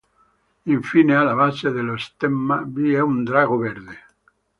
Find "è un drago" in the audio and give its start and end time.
2.95-3.57